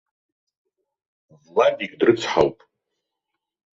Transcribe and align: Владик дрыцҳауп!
Владик 1.45 1.91
дрыцҳауп! 1.99 2.57